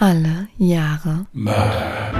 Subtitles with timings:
[0.00, 2.12] Alle Jahre Mörder.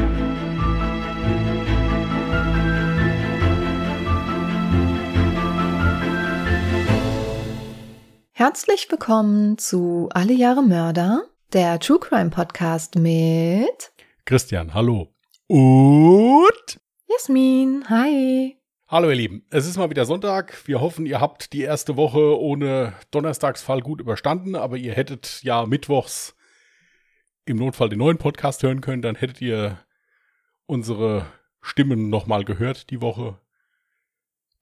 [8.33, 11.23] Herzlich willkommen zu Alle Jahre Mörder,
[11.53, 13.93] der True Crime Podcast mit
[14.25, 15.15] Christian, hallo.
[15.47, 17.85] Und Jasmin.
[17.89, 18.57] Hi.
[18.89, 19.47] hallo ihr Lieben.
[19.51, 20.67] Es ist mal wieder Sonntag.
[20.67, 25.65] Wir hoffen, ihr habt die erste Woche ohne Donnerstagsfall gut überstanden, aber ihr hättet ja
[25.65, 26.35] mittwochs
[27.49, 29.79] im Notfall den neuen Podcast hören können, dann hättet ihr
[30.67, 31.27] unsere
[31.61, 33.39] Stimmen nochmal gehört die Woche.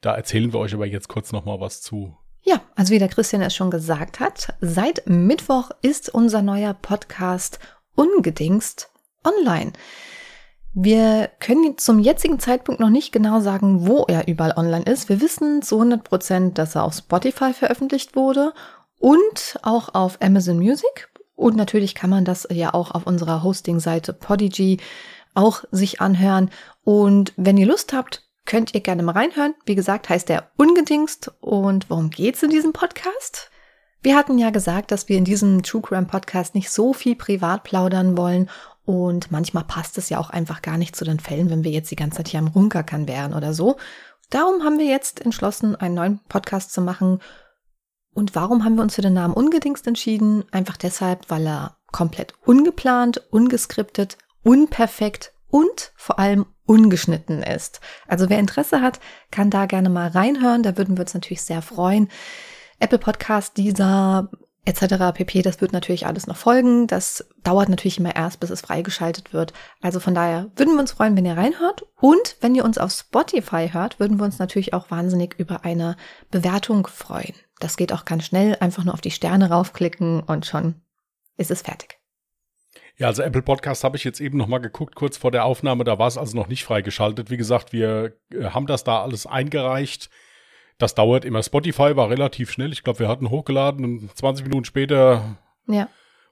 [0.01, 2.16] Da erzählen wir euch aber jetzt kurz nochmal was zu.
[2.42, 7.59] Ja, also wie der Christian es schon gesagt hat, seit Mittwoch ist unser neuer Podcast
[7.97, 8.91] ungedingst
[9.25, 9.73] online.
[10.73, 15.09] Wir können zum jetzigen Zeitpunkt noch nicht genau sagen, wo er überall online ist.
[15.09, 18.53] Wir wissen zu 100 Prozent, dass er auf Spotify veröffentlicht wurde
[18.98, 21.09] und auch auf Amazon Music.
[21.37, 24.79] Und natürlich kann man das ja auch auf unserer Hosting-Seite Podigy
[25.35, 26.51] auch sich anhören.
[26.83, 29.55] Und wenn ihr Lust habt, könnt ihr gerne mal reinhören.
[29.67, 31.31] Wie gesagt, heißt er Ungedingst.
[31.41, 33.51] Und worum geht's in diesem Podcast?
[34.03, 37.65] Wir hatten ja gesagt, dass wir in diesem True Crime Podcast nicht so viel privat
[37.65, 38.48] plaudern wollen.
[38.84, 41.91] Und manchmal passt es ja auch einfach gar nicht zu den Fällen, wenn wir jetzt
[41.91, 43.77] die ganze Zeit hier am Runkerkern wären oder so.
[44.31, 47.21] Darum haben wir jetzt entschlossen, einen neuen Podcast zu machen.
[48.17, 50.45] Und warum haben wir uns für den Namen Ungedingst entschieden?
[50.50, 57.83] Einfach deshalb, weil er komplett ungeplant, ungeskriptet, unperfekt und vor allem ungeschnitten ist.
[58.09, 59.00] Also wer Interesse hat,
[59.31, 60.62] kann da gerne mal reinhören.
[60.62, 62.09] Da würden wir uns natürlich sehr freuen.
[62.81, 64.31] Apple Podcast, dieser
[64.64, 65.12] etc.
[65.12, 65.42] pp.
[65.42, 66.87] Das wird natürlich alles noch folgen.
[66.87, 69.53] Das dauert natürlich immer erst, bis es freigeschaltet wird.
[69.83, 71.84] Also von daher würden wir uns freuen, wenn ihr reinhört.
[72.00, 75.98] Und wenn ihr uns auf Spotify hört, würden wir uns natürlich auch wahnsinnig über eine
[76.31, 77.34] Bewertung freuen.
[77.59, 78.57] Das geht auch ganz schnell.
[78.61, 80.83] Einfach nur auf die Sterne raufklicken und schon
[81.37, 81.99] ist es fertig.
[82.99, 85.99] Ja, also Apple Podcast habe ich jetzt eben nochmal geguckt, kurz vor der Aufnahme, da
[85.99, 87.31] war es also noch nicht freigeschaltet.
[87.31, 90.09] Wie gesagt, wir äh, haben das da alles eingereicht.
[90.79, 91.43] Das dauert immer.
[91.43, 92.72] Spotify war relativ schnell.
[92.72, 95.89] Ich glaube, wir hatten hochgeladen und 20 Minuten später Ja.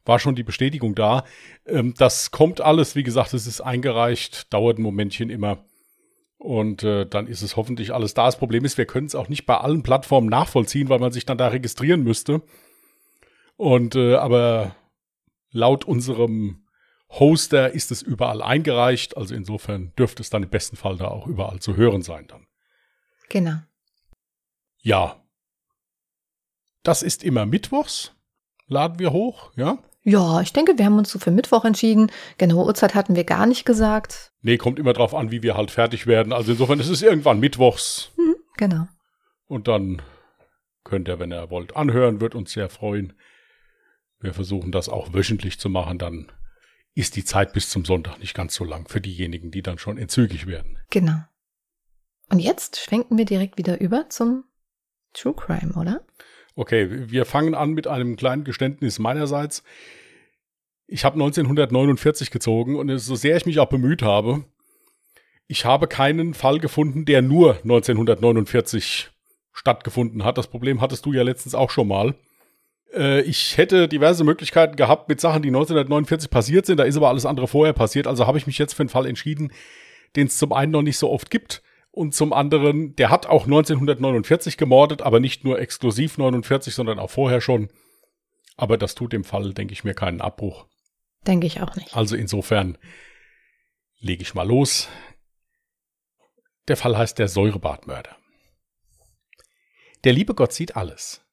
[0.06, 1.24] war schon die Bestätigung da.
[1.66, 5.64] Ähm, das kommt alles, wie gesagt, es ist eingereicht, dauert ein Momentchen immer.
[6.44, 8.26] Und äh, dann ist es hoffentlich alles da.
[8.26, 11.24] Das Problem ist, wir können es auch nicht bei allen Plattformen nachvollziehen, weil man sich
[11.24, 12.42] dann da registrieren müsste.
[13.56, 14.76] Und äh, aber
[15.52, 16.66] laut unserem
[17.08, 19.16] Hoster ist es überall eingereicht.
[19.16, 22.46] Also insofern dürfte es dann im besten Fall da auch überall zu hören sein dann.
[23.30, 23.56] Genau.
[24.82, 25.24] Ja.
[26.82, 28.12] Das ist immer mittwochs.
[28.66, 29.78] Laden wir hoch, ja?
[30.04, 32.12] Ja, ich denke, wir haben uns so für Mittwoch entschieden.
[32.36, 34.32] Genaue Uhrzeit hatten wir gar nicht gesagt.
[34.42, 36.32] Nee, kommt immer drauf an, wie wir halt fertig werden.
[36.32, 38.12] Also insofern ist es irgendwann mittwochs.
[38.16, 38.86] Hm, genau.
[39.46, 40.02] Und dann
[40.84, 43.14] könnt ihr, wenn ihr wollt, anhören, wird uns sehr freuen.
[44.20, 46.30] Wir versuchen das auch wöchentlich zu machen, dann
[46.94, 49.98] ist die Zeit bis zum Sonntag nicht ganz so lang für diejenigen, die dann schon
[49.98, 50.78] entzügig werden.
[50.90, 51.18] Genau.
[52.30, 54.44] Und jetzt schwenken wir direkt wieder über zum
[55.12, 56.06] True Crime, oder?
[56.56, 59.64] Okay, wir fangen an mit einem kleinen Geständnis meinerseits.
[60.86, 64.44] Ich habe 1949 gezogen und so sehr ich mich auch bemüht habe,
[65.46, 69.10] ich habe keinen Fall gefunden, der nur 1949
[69.52, 70.38] stattgefunden hat.
[70.38, 72.14] Das Problem hattest du ja letztens auch schon mal.
[72.94, 76.78] Äh, ich hätte diverse Möglichkeiten gehabt mit Sachen, die 1949 passiert sind.
[76.78, 78.06] Da ist aber alles andere vorher passiert.
[78.06, 79.52] Also habe ich mich jetzt für einen Fall entschieden,
[80.16, 81.62] den es zum einen noch nicht so oft gibt
[81.94, 87.10] und zum anderen, der hat auch 1949 gemordet, aber nicht nur exklusiv 49, sondern auch
[87.10, 87.68] vorher schon.
[88.56, 90.66] Aber das tut dem Fall, denke ich mir, keinen Abbruch.
[91.26, 91.96] Denke ich auch nicht.
[91.96, 92.78] Also insofern
[93.98, 94.88] lege ich mal los.
[96.66, 98.16] Der Fall heißt der Säurebadmörder.
[100.02, 101.24] Der liebe Gott sieht alles.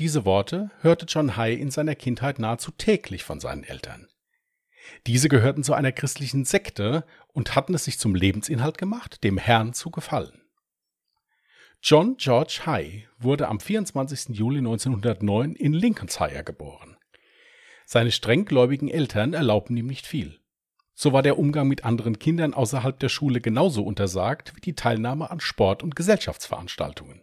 [0.00, 4.08] Diese Worte hörte John Hay in seiner Kindheit nahezu täglich von seinen Eltern.
[5.06, 9.72] Diese gehörten zu einer christlichen Sekte und hatten es sich zum Lebensinhalt gemacht, dem Herrn
[9.72, 10.42] zu gefallen.
[11.80, 14.36] John George Hay wurde am 24.
[14.36, 16.96] Juli 1909 in Lincolnshire geboren.
[17.86, 20.40] Seine strenggläubigen Eltern erlaubten ihm nicht viel.
[20.94, 25.30] So war der Umgang mit anderen Kindern außerhalb der Schule genauso untersagt wie die Teilnahme
[25.30, 27.22] an Sport- und Gesellschaftsveranstaltungen.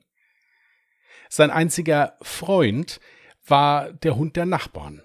[1.28, 3.02] Sein einziger Freund
[3.46, 5.04] war der Hund der Nachbarn.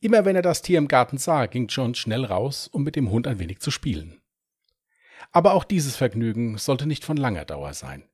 [0.00, 3.10] Immer wenn er das Tier im Garten sah, ging John schnell raus, um mit dem
[3.10, 4.20] Hund ein wenig zu spielen.
[5.32, 8.08] Aber auch dieses Vergnügen sollte nicht von langer Dauer sein.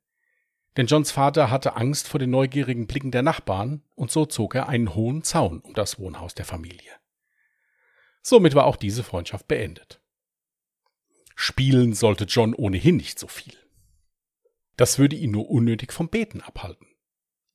[0.76, 4.68] Denn Johns Vater hatte Angst vor den neugierigen Blicken der Nachbarn, und so zog er
[4.68, 6.92] einen hohen Zaun um das Wohnhaus der Familie.
[8.22, 10.00] Somit war auch diese Freundschaft beendet.
[11.34, 13.56] Spielen sollte John ohnehin nicht so viel.
[14.76, 16.86] Das würde ihn nur unnötig vom Beten abhalten.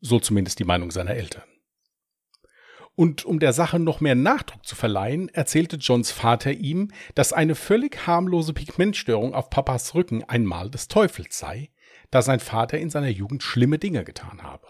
[0.02, 1.48] So zumindest die Meinung seiner Eltern.
[2.98, 7.54] Und um der Sache noch mehr Nachdruck zu verleihen, erzählte Johns Vater ihm, dass eine
[7.54, 11.70] völlig harmlose Pigmentstörung auf Papas Rücken ein Mal des Teufels sei,
[12.10, 14.66] da sein Vater in seiner Jugend schlimme Dinge getan habe.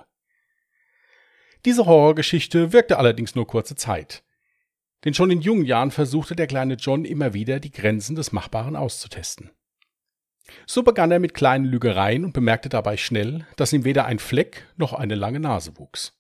[1.63, 4.25] Diese Horrorgeschichte wirkte allerdings nur kurze Zeit.
[5.05, 8.75] Denn schon in jungen Jahren versuchte der kleine John immer wieder, die Grenzen des Machbaren
[8.75, 9.51] auszutesten.
[10.65, 14.65] So begann er mit kleinen Lügereien und bemerkte dabei schnell, dass ihm weder ein Fleck
[14.75, 16.16] noch eine lange Nase wuchs.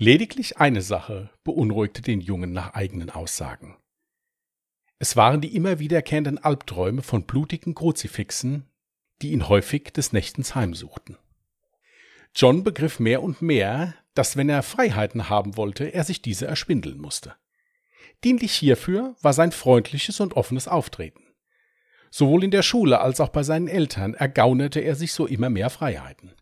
[0.00, 3.76] Lediglich eine Sache beunruhigte den Jungen nach eigenen Aussagen.
[5.00, 8.70] Es waren die immer wiederkehrenden Albträume von blutigen Kruzifixen,
[9.22, 11.16] die ihn häufig des Nächtens heimsuchten.
[12.32, 16.98] John begriff mehr und mehr, dass wenn er Freiheiten haben wollte, er sich diese erspindeln
[16.98, 17.34] musste.
[18.22, 21.24] Dienlich hierfür war sein freundliches und offenes Auftreten.
[22.12, 25.70] Sowohl in der Schule als auch bei seinen Eltern ergaunerte er sich so immer mehr
[25.70, 26.34] Freiheiten.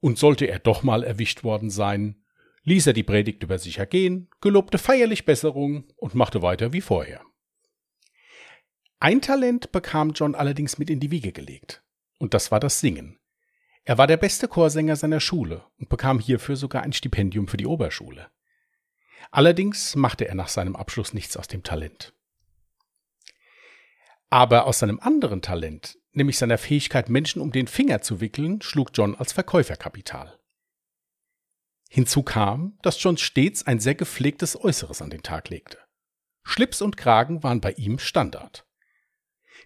[0.00, 2.24] Und sollte er doch mal erwischt worden sein,
[2.68, 7.22] ließ er die Predigt über sich ergehen, gelobte feierlich Besserung und machte weiter wie vorher.
[9.00, 11.82] Ein Talent bekam John allerdings mit in die Wiege gelegt,
[12.18, 13.18] und das war das Singen.
[13.84, 17.66] Er war der beste Chorsänger seiner Schule und bekam hierfür sogar ein Stipendium für die
[17.66, 18.28] Oberschule.
[19.30, 22.12] Allerdings machte er nach seinem Abschluss nichts aus dem Talent.
[24.28, 28.90] Aber aus seinem anderen Talent, nämlich seiner Fähigkeit, Menschen um den Finger zu wickeln, schlug
[28.92, 30.37] John als Verkäufer Kapital.
[31.88, 35.78] Hinzu kam, dass John stets ein sehr gepflegtes Äußeres an den Tag legte.
[36.42, 38.66] Schlips und Kragen waren bei ihm Standard.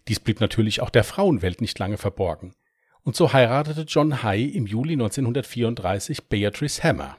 [0.09, 2.55] Dies blieb natürlich auch der Frauenwelt nicht lange verborgen,
[3.03, 7.19] und so heiratete John Hay im Juli 1934 Beatrice Hammer.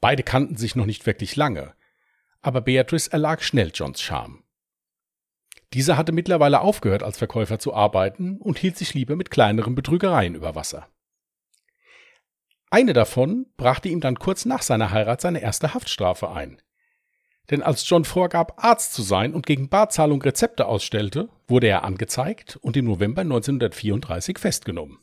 [0.00, 1.74] Beide kannten sich noch nicht wirklich lange,
[2.40, 4.42] aber Beatrice erlag schnell Johns Charme.
[5.72, 10.34] Dieser hatte mittlerweile aufgehört, als Verkäufer zu arbeiten und hielt sich lieber mit kleineren Betrügereien
[10.34, 10.88] über Wasser.
[12.74, 16.60] Eine davon brachte ihm dann kurz nach seiner Heirat seine erste Haftstrafe ein.
[17.48, 22.56] Denn als John vorgab, Arzt zu sein und gegen Barzahlung Rezepte ausstellte, wurde er angezeigt
[22.56, 24.98] und im November 1934 festgenommen.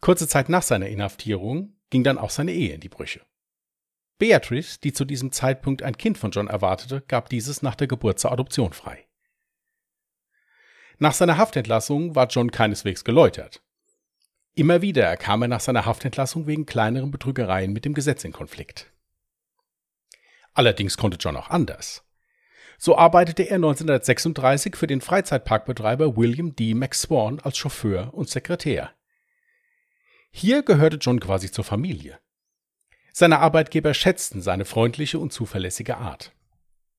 [0.00, 3.20] Kurze Zeit nach seiner Inhaftierung ging dann auch seine Ehe in die Brüche.
[4.16, 8.18] Beatrice, die zu diesem Zeitpunkt ein Kind von John erwartete, gab dieses nach der Geburt
[8.18, 9.04] zur Adoption frei.
[10.96, 13.62] Nach seiner Haftentlassung war John keineswegs geläutert.
[14.58, 18.90] Immer wieder kam er nach seiner Haftentlassung wegen kleineren Betrügereien mit dem Gesetz in Konflikt.
[20.54, 22.02] Allerdings konnte John auch anders.
[22.78, 26.72] So arbeitete er 1936 für den Freizeitparkbetreiber William D.
[26.72, 28.92] McSwan als Chauffeur und Sekretär.
[30.30, 32.18] Hier gehörte John quasi zur Familie.
[33.12, 36.32] Seine Arbeitgeber schätzten seine freundliche und zuverlässige Art.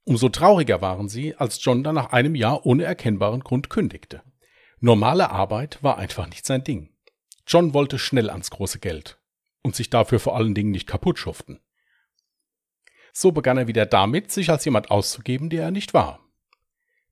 [0.03, 4.21] Umso trauriger waren sie, als John dann nach einem Jahr ohne erkennbaren Grund kündigte.
[4.79, 6.91] Normale Arbeit war einfach nicht sein Ding.
[7.47, 9.19] John wollte schnell ans große Geld
[9.63, 11.59] und sich dafür vor allen Dingen nicht kaputt schuften.
[13.13, 16.19] So begann er wieder damit, sich als jemand auszugeben, der er nicht war.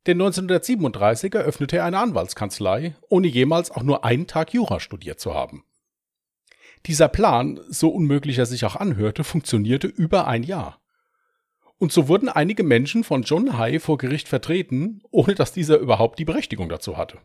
[0.06, 5.34] Denn 1937 eröffnete er eine Anwaltskanzlei, ohne jemals auch nur einen Tag Jura studiert zu
[5.34, 5.64] haben.
[6.86, 10.80] Dieser Plan, so unmöglich er sich auch anhörte, funktionierte über ein Jahr.
[11.78, 16.20] Und so wurden einige Menschen von John Hay vor Gericht vertreten, ohne dass dieser überhaupt
[16.20, 17.20] die Berechtigung dazu hatte.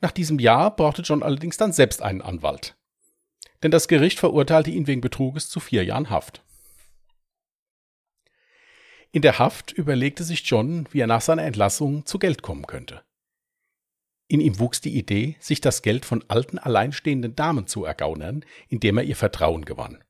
[0.00, 2.76] Nach diesem Jahr brauchte John allerdings dann selbst einen Anwalt.
[3.62, 6.42] Denn das Gericht verurteilte ihn wegen Betruges zu vier Jahren Haft.
[9.10, 13.02] In der Haft überlegte sich John, wie er nach seiner Entlassung zu Geld kommen könnte.
[14.28, 18.98] In ihm wuchs die Idee, sich das Geld von alten, alleinstehenden Damen zu ergaunern, indem
[18.98, 20.04] er ihr Vertrauen gewann.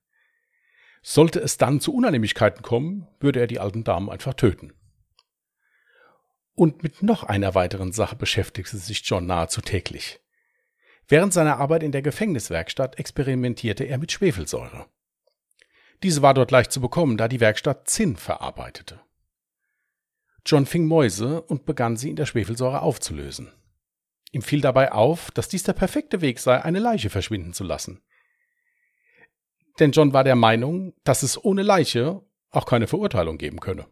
[1.03, 4.73] Sollte es dann zu Unannehmlichkeiten kommen, würde er die alten Damen einfach töten.
[6.59, 10.21] Und mit noch einer weiteren Sache beschäftigte sich John nahezu täglich.
[11.07, 14.87] Während seiner Arbeit in der Gefängniswerkstatt experimentierte er mit Schwefelsäure.
[16.03, 19.01] Diese war dort leicht zu bekommen, da die Werkstatt Zinn verarbeitete.
[20.45, 23.53] John fing Mäuse und begann sie in der Schwefelsäure aufzulösen.
[24.33, 28.03] Ihm fiel dabei auf, dass dies der perfekte Weg sei, eine Leiche verschwinden zu lassen
[29.79, 33.87] denn John war der Meinung, dass es ohne Leiche auch keine Verurteilung geben könne.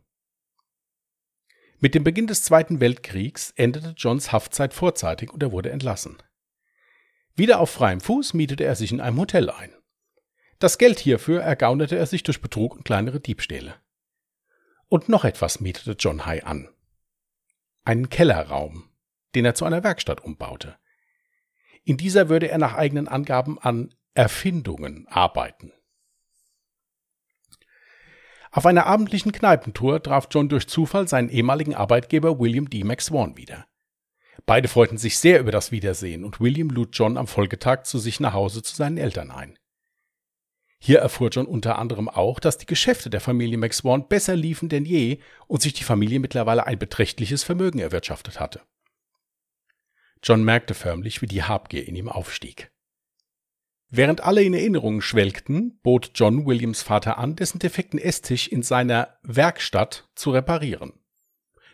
[1.79, 6.17] Mit dem Beginn des Zweiten Weltkriegs endete Johns Haftzeit vorzeitig und er wurde entlassen.
[7.35, 9.75] Wieder auf freiem Fuß mietete er sich in einem Hotel ein.
[10.59, 13.75] Das Geld hierfür ergaunerte er sich durch Betrug und kleinere Diebstähle.
[14.89, 16.71] Und noch etwas mietete John Hay an.
[17.85, 18.89] Einen Kellerraum,
[19.35, 20.77] den er zu einer Werkstatt umbaute.
[21.85, 25.73] In dieser würde er nach eigenen Angaben an Erfindungen arbeiten.
[28.57, 32.85] Auf einer abendlichen Kneipentour traf John durch Zufall seinen ehemaligen Arbeitgeber William D.
[32.85, 33.67] McSwan wieder.
[34.47, 38.19] Beide freuten sich sehr über das Wiedersehen und William lud John am Folgetag zu sich
[38.19, 39.59] nach Hause zu seinen Eltern ein.
[40.79, 44.87] Hier erfuhr John unter anderem auch, dass die Geschäfte der Familie McSwan besser liefen denn
[44.87, 48.63] je und sich die Familie mittlerweile ein beträchtliches Vermögen erwirtschaftet hatte.
[50.23, 52.73] John merkte förmlich, wie die Habgier in ihm aufstieg.
[53.89, 59.19] Während alle in Erinnerungen schwelgten, bot John Williams Vater an, dessen defekten Esstisch in seiner
[59.23, 60.93] Werkstatt zu reparieren.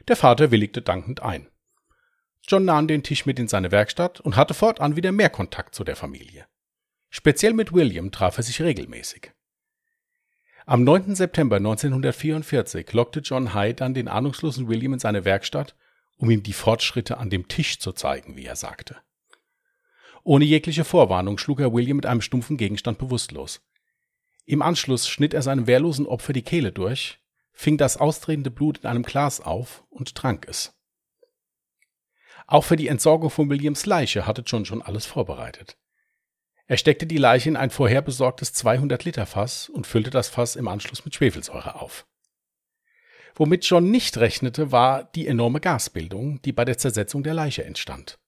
[0.08, 1.48] Der Vater willigte dankend ein.
[2.46, 5.84] John nahm den Tisch mit in seine Werkstatt und hatte fortan wieder mehr Kontakt zu
[5.84, 6.46] der Familie.
[7.08, 9.32] Speziell mit William traf er sich regelmäßig.
[10.66, 11.14] Am 9.
[11.14, 15.74] September 1944 lockte John Hyde dann den ahnungslosen William in seine Werkstatt,
[16.18, 18.96] um ihm die Fortschritte an dem Tisch zu zeigen, wie er sagte.
[20.24, 23.60] Ohne jegliche Vorwarnung schlug er William mit einem stumpfen Gegenstand bewusstlos.
[24.44, 27.18] Im Anschluss schnitt er seinem wehrlosen Opfer die Kehle durch,
[27.52, 30.74] fing das austretende Blut in einem Glas auf und trank es.
[32.46, 35.76] Auch für die Entsorgung von Williams Leiche hatte John schon alles vorbereitet.
[36.66, 41.04] Er steckte die Leiche in ein vorher besorgtes 200-Liter-Fass und füllte das Fass im Anschluss
[41.04, 42.06] mit Schwefelsäure auf.
[43.34, 48.18] Womit John nicht rechnete, war die enorme Gasbildung, die bei der Zersetzung der Leiche entstand.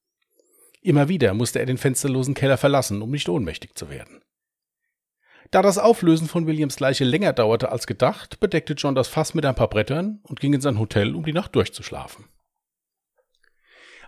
[0.85, 4.23] Immer wieder musste er den fensterlosen Keller verlassen, um nicht ohnmächtig zu werden.
[5.51, 9.47] Da das Auflösen von Williams Leiche länger dauerte als gedacht, bedeckte John das Fass mit
[9.47, 12.27] ein paar Brettern und ging in sein Hotel, um die Nacht durchzuschlafen.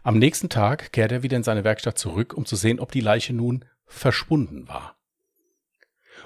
[0.02, 3.00] Am nächsten Tag kehrte er wieder in seine Werkstatt zurück, um zu sehen, ob die
[3.00, 4.98] Leiche nun verschwunden war.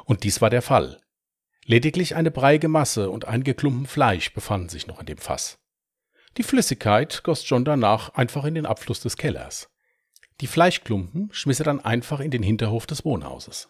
[0.04, 1.00] Und dies war der Fall.
[1.64, 5.60] Lediglich eine breiige Masse und einige Klumpen Fleisch befanden sich noch in dem Fass.
[6.38, 9.70] Die Flüssigkeit goss John danach einfach in den Abfluss des Kellers.
[10.40, 13.68] Die Fleischklumpen schmiss er dann einfach in den Hinterhof des Wohnhauses.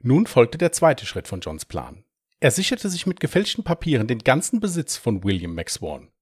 [0.00, 2.04] Nun folgte der zweite Schritt von Johns Plan.
[2.38, 6.12] Er sicherte sich mit gefälschten Papieren den ganzen Besitz von William McSwan.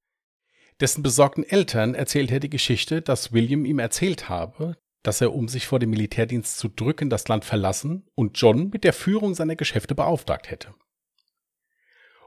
[0.80, 5.48] Dessen besorgten Eltern erzählte er die Geschichte, dass William ihm erzählt habe, dass er, um
[5.48, 9.56] sich vor dem Militärdienst zu drücken, das Land verlassen und John mit der Führung seiner
[9.56, 10.74] Geschäfte beauftragt hätte.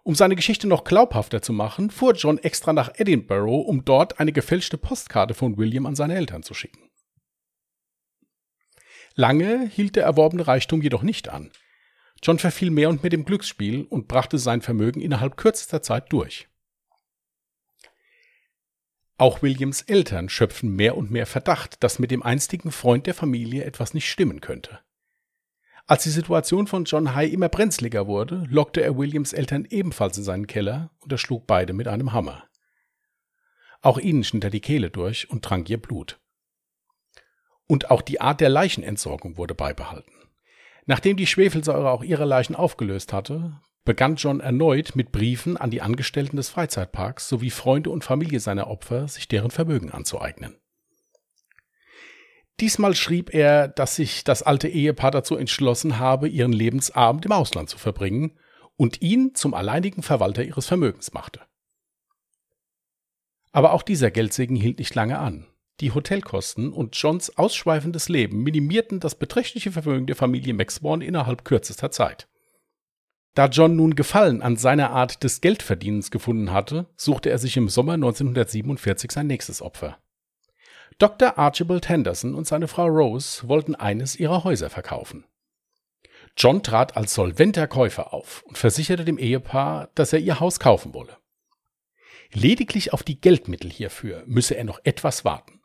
[0.04, 4.32] Um seine Geschichte noch glaubhafter zu machen, fuhr John extra nach Edinburgh, um dort eine
[4.32, 6.89] gefälschte Postkarte von William an seine Eltern zu schicken.
[9.20, 11.52] Lange hielt der erworbene Reichtum jedoch nicht an.
[12.24, 16.48] John verfiel mehr und mehr dem Glücksspiel und brachte sein Vermögen innerhalb kürzester Zeit durch.
[19.18, 23.66] Auch Williams Eltern schöpfen mehr und mehr Verdacht, dass mit dem einstigen Freund der Familie
[23.66, 24.80] etwas nicht stimmen könnte.
[25.86, 30.24] Als die Situation von John High immer brenzliger wurde, lockte er Williams Eltern ebenfalls in
[30.24, 32.46] seinen Keller und erschlug beide mit einem Hammer.
[33.82, 36.22] Auch ihnen schnitt er die Kehle durch und trank ihr Blut.
[37.70, 40.12] Und auch die Art der Leichenentsorgung wurde beibehalten.
[40.88, 45.84] Nachdem die Schwefelsäure auch ihre Leichen aufgelöst hatte, begann John erneut mit Briefen an die
[45.84, 50.56] Angestellten des Freizeitparks sowie Freunde und Familie seiner Opfer, sich deren Vermögen anzueignen.
[52.60, 57.70] Diesmal schrieb er, dass sich das alte Ehepaar dazu entschlossen habe, ihren Lebensabend im Ausland
[57.70, 58.40] zu verbringen
[58.78, 61.42] und ihn zum alleinigen Verwalter ihres Vermögens machte.
[63.52, 65.46] Aber auch dieser Geldsegen hielt nicht lange an.
[65.82, 71.90] Die Hotelkosten und Johns ausschweifendes Leben minimierten das beträchtliche Vermögen der Familie McSwan innerhalb kürzester
[71.90, 72.28] Zeit.
[73.34, 77.70] Da John nun Gefallen an seiner Art des Geldverdienens gefunden hatte, suchte er sich im
[77.70, 79.98] Sommer 1947 sein nächstes Opfer.
[80.98, 81.38] Dr.
[81.38, 85.24] Archibald Henderson und seine Frau Rose wollten eines ihrer Häuser verkaufen.
[86.36, 90.94] John trat als solventer Käufer auf und versicherte dem Ehepaar, dass er ihr Haus kaufen
[90.94, 91.16] wolle.
[92.34, 95.59] Lediglich auf die Geldmittel hierfür müsse er noch etwas warten.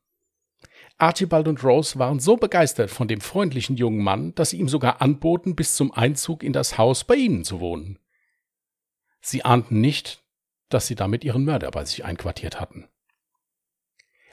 [0.97, 5.03] Archibald und Rose waren so begeistert von dem freundlichen jungen Mann, dass sie ihm sogar
[5.03, 7.99] anboten, bis zum Einzug in das Haus bei ihnen zu wohnen.
[9.21, 10.23] Sie ahnten nicht,
[10.69, 12.89] dass sie damit ihren Mörder bei sich einquartiert hatten.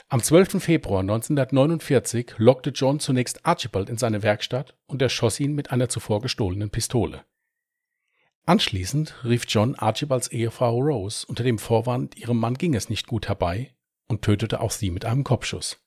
[0.08, 0.62] Am 12.
[0.62, 6.22] Februar 1949 lockte John zunächst Archibald in seine Werkstatt und erschoss ihn mit einer zuvor
[6.22, 7.24] gestohlenen Pistole.
[8.46, 13.30] Anschließend rief John Archibalds Ehefrau Rose unter dem Vorwand, ihrem Mann ging es nicht gut
[13.30, 13.74] herbei,
[14.08, 15.80] und tötete auch sie mit einem Kopfschuss.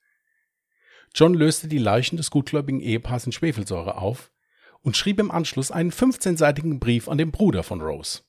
[1.14, 4.32] John löste die Leichen des gutgläubigen Ehepaars in Schwefelsäure auf
[4.80, 8.22] und schrieb im Anschluss einen 15-seitigen Brief an den Bruder von Rose.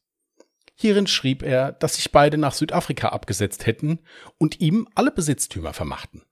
[0.75, 3.99] Hierin schrieb er, dass sich beide nach Südafrika abgesetzt hätten
[4.37, 6.23] und ihm alle Besitztümer vermachten.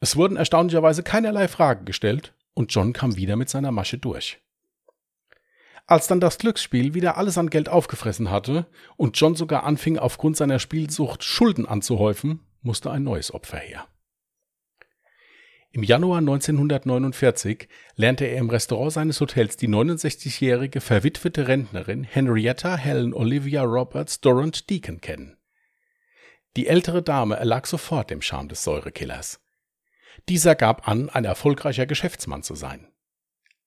[0.00, 4.40] Es wurden erstaunlicherweise keinerlei Fragen gestellt und John kam wieder mit seiner Masche durch.
[5.86, 8.66] Als dann das Glücksspiel wieder alles an Geld aufgefressen hatte
[8.96, 13.86] und John sogar anfing, aufgrund seiner Spielsucht Schulden anzuhäufen, musste ein neues Opfer her.
[15.76, 23.12] Im Januar 1949 lernte er im Restaurant seines Hotels die 69-jährige verwitwete Rentnerin Henrietta Helen
[23.12, 25.36] Olivia Roberts Durant Deacon kennen.
[26.56, 29.38] Die ältere Dame erlag sofort dem Charme des Säurekillers.
[30.30, 32.88] Dieser gab an, ein erfolgreicher Geschäftsmann zu sein.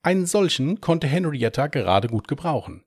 [0.02, 2.86] Einen solchen konnte Henrietta gerade gut gebrauchen.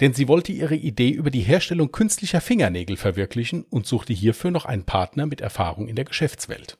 [0.00, 4.66] Denn sie wollte ihre Idee über die Herstellung künstlicher Fingernägel verwirklichen und suchte hierfür noch
[4.66, 6.76] einen Partner mit Erfahrung in der Geschäftswelt.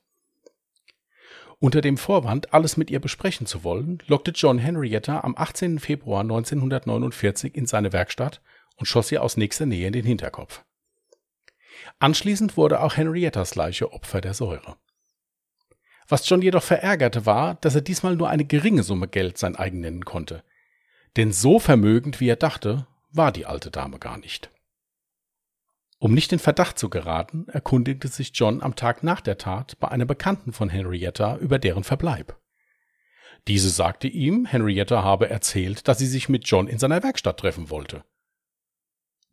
[1.62, 5.79] Unter dem Vorwand, alles mit ihr besprechen zu wollen, lockte John Henrietta am 18.
[5.79, 8.40] Februar 1949 in seine Werkstatt
[8.76, 10.64] und schoss ihr aus nächster Nähe in den Hinterkopf.
[11.99, 14.76] Anschließend wurde auch Henriettas Leiche Opfer der Säure.
[16.09, 19.81] Was John jedoch verärgerte war, dass er diesmal nur eine geringe Summe Geld sein eigen
[19.81, 20.43] nennen konnte.
[21.19, 24.50] Denn so vermögend, wie er dachte, war die alte Dame gar nicht.
[26.02, 29.88] Um nicht in Verdacht zu geraten, erkundigte sich John am Tag nach der Tat bei
[29.88, 32.40] einer Bekannten von Henrietta über deren Verbleib.
[33.47, 37.69] Diese sagte ihm, Henrietta habe erzählt, dass sie sich mit John in seiner Werkstatt treffen
[37.69, 38.02] wollte.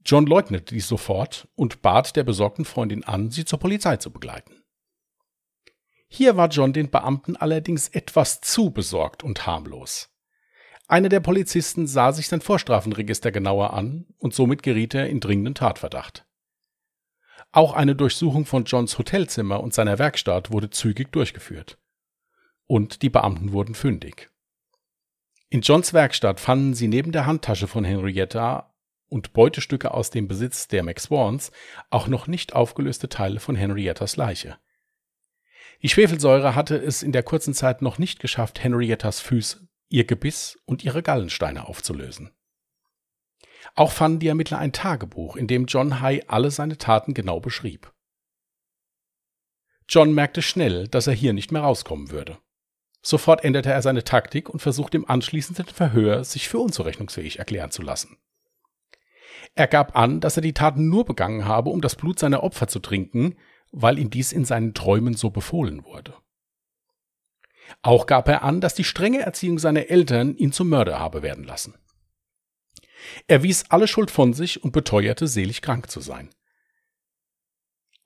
[0.05, 4.61] John leugnete dies sofort und bat der besorgten Freundin an, sie zur Polizei zu begleiten.
[6.09, 10.09] Hier war John den Beamten allerdings etwas zu besorgt und harmlos.
[10.89, 15.55] Einer der Polizisten sah sich sein Vorstrafenregister genauer an und somit geriet er in dringenden
[15.55, 16.26] Tatverdacht.
[17.51, 21.77] Auch eine Durchsuchung von Johns Hotelzimmer und seiner Werkstatt wurde zügig durchgeführt.
[22.65, 24.29] Und die Beamten wurden fündig.
[25.49, 28.73] In Johns Werkstatt fanden sie neben der Handtasche von Henrietta
[29.07, 31.51] und Beutestücke aus dem Besitz der McSwans
[31.89, 34.57] auch noch nicht aufgelöste Teile von Henriettas Leiche.
[35.81, 40.59] Die Schwefelsäure hatte es in der kurzen Zeit noch nicht geschafft, Henriettas Füße, ihr Gebiss
[40.65, 42.31] und ihre Gallensteine aufzulösen.
[43.75, 47.91] Auch fanden die Ermittler ein Tagebuch, in dem John High alle seine Taten genau beschrieb.
[49.89, 52.37] John merkte schnell, dass er hier nicht mehr rauskommen würde.
[53.01, 57.81] Sofort änderte er seine Taktik und versuchte im anschließenden Verhör, sich für unzurechnungsfähig erklären zu
[57.81, 58.17] lassen.
[59.55, 62.67] Er gab an, dass er die Taten nur begangen habe, um das Blut seiner Opfer
[62.67, 63.35] zu trinken,
[63.71, 66.15] weil ihm dies in seinen Träumen so befohlen wurde.
[67.81, 71.43] Auch gab er an, dass die strenge Erziehung seiner Eltern ihn zum Mörder habe werden
[71.43, 71.75] lassen.
[73.27, 76.29] Er wies alle Schuld von sich und beteuerte, selig krank zu sein.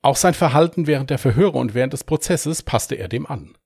[0.02, 3.56] Auch sein Verhalten während der Verhöre und während des Prozesses passte er dem an.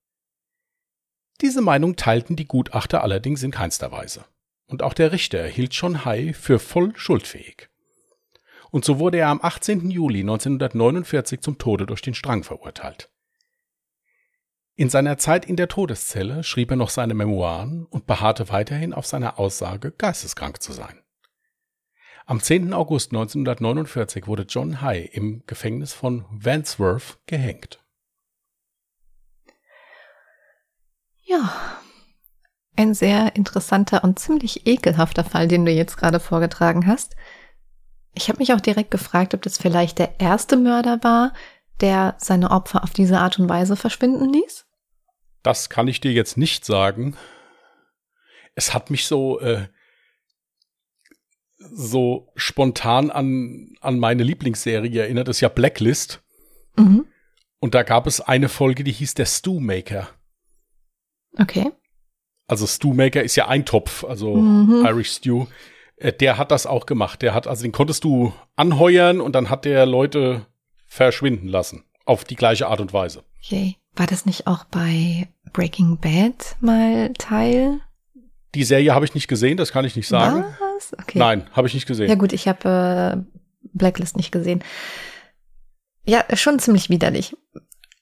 [1.40, 4.24] Diese Meinung teilten die Gutachter allerdings in keinster Weise.
[4.66, 7.68] Und auch der Richter hielt John High für voll schuldfähig.
[8.70, 9.90] Und so wurde er am 18.
[9.90, 13.11] Juli 1949 zum Tode durch den Strang verurteilt.
[14.74, 19.06] In seiner Zeit in der Todeszelle schrieb er noch seine Memoiren und beharrte weiterhin auf
[19.06, 21.00] seiner Aussage, geisteskrank zu sein.
[22.28, 22.74] Am 10.
[22.74, 27.78] August 1949 wurde John High im Gefängnis von Wandsworth gehängt.
[31.22, 31.78] Ja,
[32.74, 37.14] ein sehr interessanter und ziemlich ekelhafter Fall, den du jetzt gerade vorgetragen hast.
[38.12, 41.32] Ich habe mich auch direkt gefragt, ob das vielleicht der erste Mörder war,
[41.80, 44.66] der seine Opfer auf diese Art und Weise verschwinden ließ.
[45.44, 47.16] Das kann ich dir jetzt nicht sagen.
[48.56, 49.68] Es hat mich so äh,
[51.58, 56.22] so spontan an, an meine Lieblingsserie erinnert, ist ja Blacklist.
[56.76, 57.06] Mhm.
[57.58, 60.08] Und da gab es eine Folge, die hieß der Stew Maker.
[61.38, 61.72] Okay.
[62.46, 64.84] Also Stew Maker ist ja ein Topf, also mhm.
[64.86, 65.46] Irish Stew.
[65.96, 67.22] Äh, der hat das auch gemacht.
[67.22, 70.46] Der hat, also den konntest du anheuern und dann hat der Leute
[70.86, 71.84] verschwinden lassen.
[72.04, 73.24] Auf die gleiche Art und Weise.
[73.44, 73.76] Okay.
[73.96, 77.80] War das nicht auch bei Breaking Bad mal Teil?
[78.54, 80.44] Die Serie habe ich nicht gesehen, das kann ich nicht sagen.
[80.76, 80.92] Was?
[81.00, 81.18] Okay.
[81.18, 82.08] Nein, habe ich nicht gesehen.
[82.08, 83.36] Ja gut, ich habe äh,
[83.72, 84.62] Blacklist nicht gesehen.
[86.04, 87.36] Ja, schon ziemlich widerlich.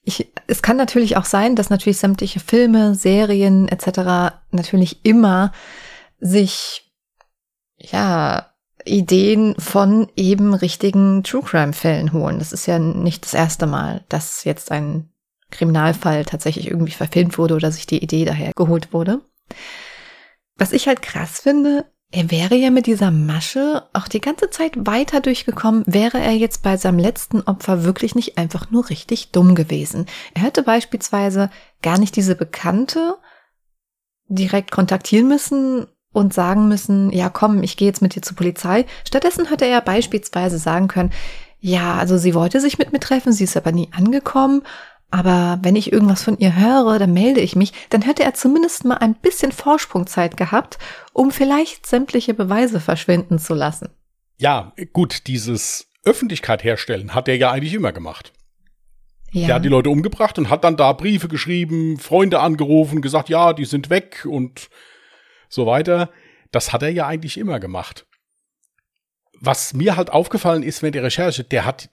[0.03, 4.35] Ich, es kann natürlich auch sein, dass natürlich sämtliche Filme, Serien etc.
[4.51, 5.51] natürlich immer
[6.19, 6.91] sich
[7.77, 8.51] ja
[8.85, 12.37] Ideen von eben richtigen True Crime Fällen holen.
[12.37, 15.09] Das ist ja nicht das erste Mal, dass jetzt ein
[15.49, 19.21] Kriminalfall tatsächlich irgendwie verfilmt wurde oder sich die Idee daher geholt wurde.
[20.57, 24.73] Was ich halt krass finde, er wäre ja mit dieser Masche auch die ganze Zeit
[24.77, 29.55] weiter durchgekommen, wäre er jetzt bei seinem letzten Opfer wirklich nicht einfach nur richtig dumm
[29.55, 30.05] gewesen.
[30.33, 31.49] Er hätte beispielsweise
[31.81, 33.17] gar nicht diese Bekannte
[34.27, 38.85] direkt kontaktieren müssen und sagen müssen, ja komm, ich gehe jetzt mit dir zur Polizei.
[39.05, 41.11] Stattdessen hätte er beispielsweise sagen können,
[41.59, 44.61] ja, also sie wollte sich mit mir treffen, sie ist aber nie angekommen
[45.11, 48.85] aber wenn ich irgendwas von ihr höre, dann melde ich mich, dann hätte er zumindest
[48.85, 50.77] mal ein bisschen Vorsprungzeit gehabt,
[51.13, 53.89] um vielleicht sämtliche Beweise verschwinden zu lassen.
[54.37, 58.33] Ja, gut, dieses Öffentlichkeit herstellen hat er ja eigentlich immer gemacht.
[59.31, 59.47] Ja.
[59.47, 63.53] Der hat die Leute umgebracht und hat dann da Briefe geschrieben, Freunde angerufen, gesagt, ja,
[63.53, 64.69] die sind weg und
[65.49, 66.09] so weiter.
[66.51, 68.05] Das hat er ja eigentlich immer gemacht.
[69.41, 71.89] Was mir halt aufgefallen ist während der Recherche, der hat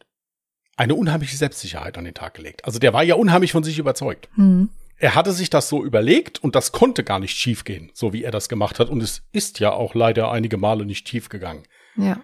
[0.77, 2.65] eine unheimliche Selbstsicherheit an den Tag gelegt.
[2.65, 4.29] Also der war ja unheimlich von sich überzeugt.
[4.37, 4.71] Mhm.
[4.99, 8.31] er hatte sich das so überlegt und das konnte gar nicht schiefgehen, so wie er
[8.31, 8.89] das gemacht hat.
[8.89, 11.65] Und es ist ja auch leider einige Male nicht schief gegangen.
[11.97, 12.21] Ja.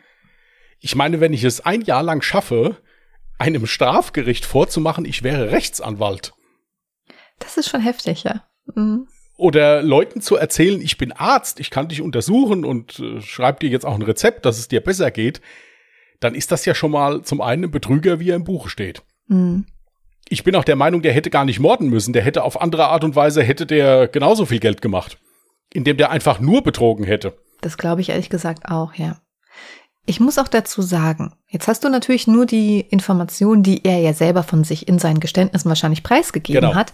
[0.79, 2.77] Ich meine, wenn ich es ein Jahr lang schaffe,
[3.39, 6.33] einem Strafgericht vorzumachen, ich wäre Rechtsanwalt.
[7.39, 8.45] Das ist schon heftig, ja.
[8.75, 9.09] Mhm.
[9.37, 13.71] Oder Leuten zu erzählen, ich bin Arzt, ich kann dich untersuchen und äh, schreib dir
[13.71, 15.41] jetzt auch ein Rezept, dass es dir besser geht,
[16.21, 19.03] dann ist das ja schon mal zum einen ein Betrüger, wie er im Buche steht.
[19.27, 19.67] Mhm.
[20.29, 22.13] Ich bin auch der Meinung, der hätte gar nicht morden müssen.
[22.13, 25.19] Der hätte auf andere Art und Weise hätte der genauso viel Geld gemacht,
[25.73, 27.37] indem der einfach nur betrogen hätte.
[27.63, 29.21] Das glaube ich ehrlich gesagt auch, ja.
[30.05, 34.15] Ich muss auch dazu sagen, jetzt hast du natürlich nur die Informationen, die er ja
[34.15, 36.75] selber von sich in seinen Geständnissen wahrscheinlich preisgegeben Genau.
[36.75, 36.93] hat.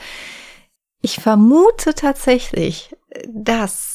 [1.00, 2.94] Ich vermute tatsächlich,
[3.28, 3.93] dass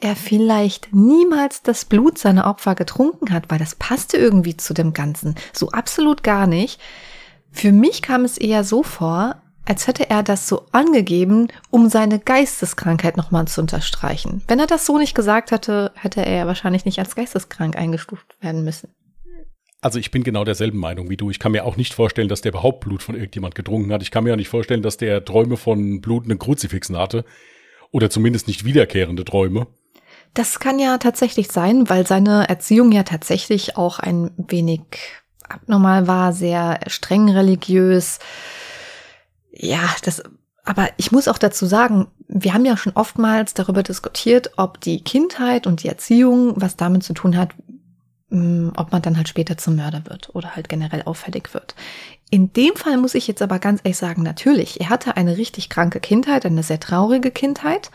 [0.00, 4.92] er vielleicht niemals das Blut seiner Opfer getrunken hat, weil das passte irgendwie zu dem
[4.92, 6.80] Ganzen so absolut gar nicht.
[7.50, 12.18] Für mich kam es eher so vor, als hätte er das so angegeben, um seine
[12.18, 14.42] Geisteskrankheit nochmal zu unterstreichen.
[14.48, 18.64] Wenn er das so nicht gesagt hätte, hätte er wahrscheinlich nicht als geisteskrank eingestuft werden
[18.64, 18.88] müssen.
[19.80, 21.30] Also ich bin genau derselben Meinung wie du.
[21.30, 24.02] Ich kann mir auch nicht vorstellen, dass der überhaupt Blut von irgendjemand getrunken hat.
[24.02, 27.24] Ich kann mir auch nicht vorstellen, dass der Träume von blutenden Kruzifixen hatte.
[27.90, 29.66] Oder zumindest nicht wiederkehrende Träume.
[30.34, 34.80] Das kann ja tatsächlich sein, weil seine Erziehung ja tatsächlich auch ein wenig
[35.48, 38.18] abnormal war, sehr streng religiös.
[39.50, 40.22] Ja, das,
[40.64, 45.04] aber ich muss auch dazu sagen, wir haben ja schon oftmals darüber diskutiert, ob die
[45.04, 47.50] Kindheit und die Erziehung was damit zu tun hat,
[48.30, 51.74] mh, ob man dann halt später zum Mörder wird oder halt generell auffällig wird.
[52.30, 55.68] In dem Fall muss ich jetzt aber ganz ehrlich sagen, natürlich, er hatte eine richtig
[55.68, 57.90] kranke Kindheit, eine sehr traurige Kindheit.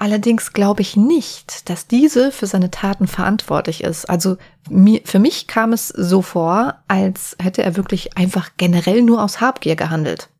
[0.00, 4.06] Allerdings glaube ich nicht, dass diese für seine Taten verantwortlich ist.
[4.06, 4.38] Also
[4.70, 9.42] mir, für mich kam es so vor, als hätte er wirklich einfach generell nur aus
[9.42, 10.30] Habgier gehandelt.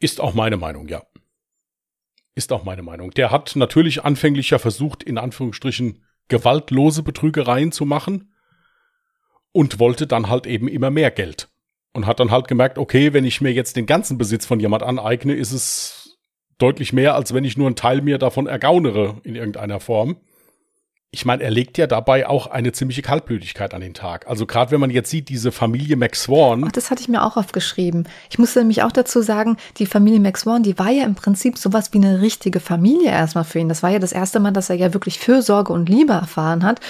[0.00, 1.04] Ist auch meine Meinung, ja.
[2.34, 3.12] Ist auch meine Meinung.
[3.12, 8.34] Der hat natürlich anfänglich ja versucht, in Anführungsstrichen gewaltlose Betrügereien zu machen
[9.52, 11.50] und wollte dann halt eben immer mehr Geld.
[11.92, 14.82] Und hat dann halt gemerkt, okay, wenn ich mir jetzt den ganzen Besitz von jemand
[14.82, 16.03] aneigne, ist es
[16.58, 20.16] deutlich mehr, als wenn ich nur einen Teil mir davon ergaunere in irgendeiner Form.
[21.10, 24.26] Ich meine, er legt ja dabei auch eine ziemliche Kaltblütigkeit an den Tag.
[24.26, 27.36] Also gerade wenn man jetzt sieht, diese Familie McSwan, Ach, das hatte ich mir auch
[27.36, 28.08] aufgeschrieben.
[28.30, 31.92] Ich musste nämlich auch dazu sagen, die Familie McSwan, die war ja im Prinzip sowas
[31.92, 33.68] wie eine richtige Familie erstmal für ihn.
[33.68, 36.80] Das war ja das erste Mal, dass er ja wirklich Fürsorge und Liebe erfahren hat.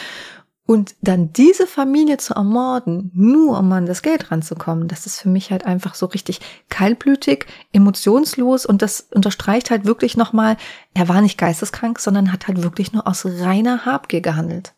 [0.66, 5.28] Und dann diese Familie zu ermorden, nur um an das Geld ranzukommen, das ist für
[5.28, 10.56] mich halt einfach so richtig kaltblütig, emotionslos und das unterstreicht halt wirklich nochmal,
[10.94, 14.74] er war nicht geisteskrank, sondern hat halt wirklich nur aus reiner Habgier gehandelt.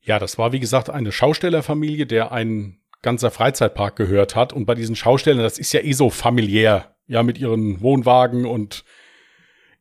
[0.00, 4.52] Ja, das war wie gesagt eine Schaustellerfamilie, der ein ganzer Freizeitpark gehört hat.
[4.52, 8.84] Und bei diesen Schaustellern, das ist ja eh so familiär, ja, mit ihren Wohnwagen und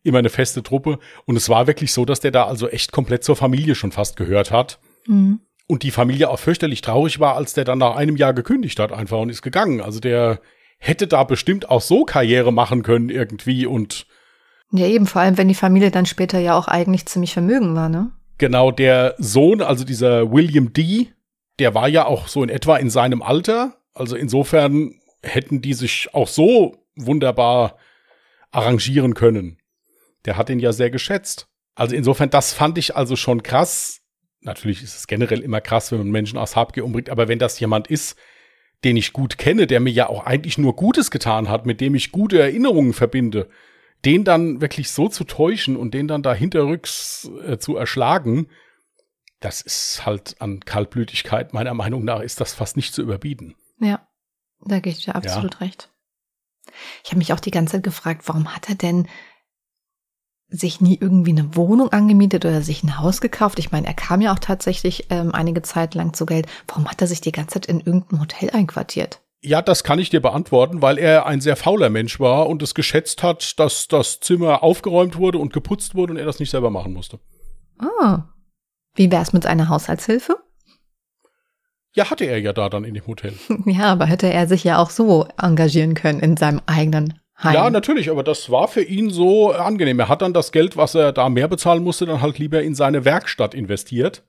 [0.06, 1.00] immer eine feste Truppe.
[1.26, 4.16] Und es war wirklich so, dass der da also echt komplett zur Familie schon fast
[4.16, 4.80] gehört hat.
[5.08, 5.40] Mhm.
[5.68, 8.92] Und die Familie auch fürchterlich traurig war, als der dann nach einem Jahr gekündigt hat
[8.92, 9.82] einfach und ist gegangen.
[9.82, 10.40] Also der
[10.78, 14.06] hätte da bestimmt auch so Karriere machen können irgendwie und
[14.72, 17.90] Ja, eben, vor allem, wenn die Familie dann später ja auch eigentlich ziemlich vermögen war,
[17.90, 18.12] ne?
[18.38, 21.08] Genau, der Sohn, also dieser William D.,
[21.60, 23.78] der war ja auch so in etwa in seinem Alter.
[23.94, 27.78] Also insofern hätten die sich auch so wunderbar
[28.52, 29.58] arrangieren können.
[30.26, 31.48] Der hat ihn ja sehr geschätzt.
[31.76, 34.02] Also insofern, das fand ich also schon krass.
[34.42, 37.60] Natürlich ist es generell immer krass, wenn man Menschen aus Habgier umbringt, aber wenn das
[37.60, 38.18] jemand ist,
[38.84, 41.96] den ich gut kenne, der mir ja auch eigentlich nur Gutes getan hat, mit dem
[41.96, 43.50] ich gute Erinnerungen verbinde,
[44.06, 48.48] den dann wirklich so zu täuschen und den dann da hinterrücks äh, zu erschlagen,
[49.40, 53.56] das ist halt an Kaltblütigkeit, meiner Meinung nach, ist das fast nicht zu überbieten.
[53.80, 54.08] Ja,
[54.62, 55.90] da gebe ich dir absolut recht.
[57.04, 59.08] Ich habe mich auch die ganze Zeit gefragt, warum hat er denn
[60.48, 63.60] sich nie irgendwie eine Wohnung angemietet oder sich ein Haus gekauft?
[63.60, 66.48] Ich meine, er kam ja auch tatsächlich ähm, einige Zeit lang zu Geld.
[66.68, 69.22] Warum hat er sich die ganze Zeit in irgendeinem Hotel einquartiert?
[69.42, 72.74] Ja, das kann ich dir beantworten, weil er ein sehr fauler Mensch war und es
[72.74, 76.72] geschätzt hat, dass das Zimmer aufgeräumt wurde und geputzt wurde und er das nicht selber
[76.72, 77.20] machen musste.
[77.78, 78.24] Ah.
[78.96, 80.38] Wie wär's mit einer Haushaltshilfe?
[81.94, 83.34] Ja, hatte er ja da dann in dem Hotel.
[83.66, 87.54] Ja, aber hätte er sich ja auch so engagieren können in seinem eigenen Heim.
[87.54, 90.00] Ja, natürlich, aber das war für ihn so angenehm.
[90.00, 92.76] Er hat dann das Geld, was er da mehr bezahlen musste, dann halt lieber in
[92.76, 94.24] seine Werkstatt investiert.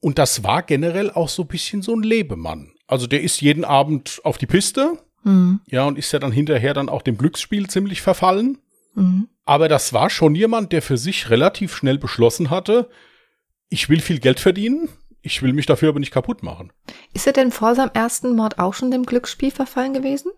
[0.00, 2.72] Und das war generell auch so ein bisschen so ein Lebemann.
[2.86, 5.60] Also der ist jeden Abend auf die Piste, Mhm.
[5.66, 8.58] ja, und ist ja dann hinterher dann auch dem Glücksspiel ziemlich verfallen.
[8.94, 9.28] Mhm.
[9.46, 12.90] Aber das war schon jemand, der für sich relativ schnell beschlossen hatte,
[13.70, 14.88] ich will viel Geld verdienen,
[15.22, 16.72] ich will mich dafür aber nicht kaputt machen.
[17.14, 20.30] Ist er denn vor seinem ersten Mord auch schon dem Glücksspiel verfallen gewesen?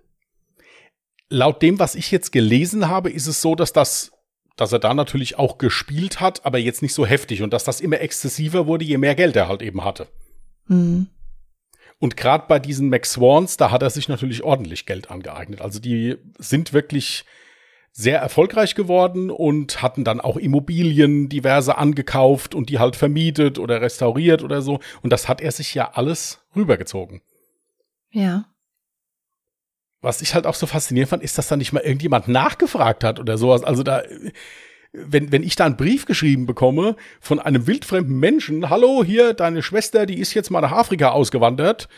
[1.28, 4.12] Laut dem, was ich jetzt gelesen habe, ist es so, dass das,
[4.56, 7.80] dass er da natürlich auch gespielt hat, aber jetzt nicht so heftig und dass das
[7.80, 10.08] immer exzessiver wurde, je mehr Geld er halt eben hatte.
[10.66, 11.08] Mhm.
[11.98, 15.62] Und gerade bei diesen Max Swans, da hat er sich natürlich ordentlich Geld angeeignet.
[15.62, 17.24] Also die sind wirklich
[17.90, 23.80] sehr erfolgreich geworden und hatten dann auch Immobilien diverse angekauft und die halt vermietet oder
[23.80, 24.80] restauriert oder so.
[25.00, 27.22] Und das hat er sich ja alles rübergezogen.
[28.10, 28.44] Ja.
[30.06, 33.18] Was ich halt auch so faszinierend fand, ist, dass da nicht mal irgendjemand nachgefragt hat
[33.18, 33.64] oder sowas.
[33.64, 34.04] Also da,
[34.92, 39.64] wenn, wenn ich da einen Brief geschrieben bekomme von einem wildfremden Menschen, hallo, hier, deine
[39.64, 41.88] Schwester, die ist jetzt mal nach Afrika ausgewandert.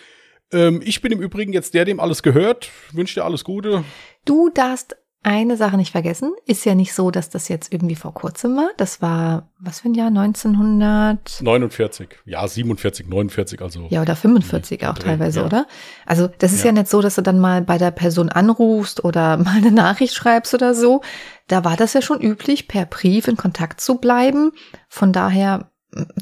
[0.53, 2.71] Ähm, ich bin im Übrigen jetzt der, dem alles gehört.
[2.92, 3.85] Wünsche dir alles Gute.
[4.25, 6.33] Du darfst eine Sache nicht vergessen.
[6.46, 8.70] Ist ja nicht so, dass das jetzt irgendwie vor kurzem war.
[8.76, 10.09] Das war, was für ein Jahr?
[10.09, 11.42] 1900?
[11.42, 12.09] 49.
[12.24, 13.87] Ja, 47, 49, also.
[13.90, 15.46] Ja, oder 45 auch Dreh, teilweise, ja.
[15.46, 15.66] oder?
[16.07, 16.66] Also, das ist ja.
[16.66, 16.72] Ja.
[16.72, 20.54] nicht so, dass du dann mal bei der Person anrufst oder mal eine Nachricht schreibst
[20.54, 21.02] oder so.
[21.48, 24.52] Da war das ja schon üblich, per Brief in Kontakt zu bleiben.
[24.88, 25.72] Von daher,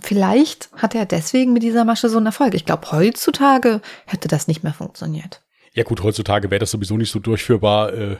[0.01, 2.55] vielleicht hat er deswegen mit dieser Masche so einen Erfolg.
[2.55, 5.43] Ich glaube, heutzutage hätte das nicht mehr funktioniert.
[5.75, 7.93] Ja gut, heutzutage wäre das sowieso nicht so durchführbar.
[7.93, 8.17] Äh,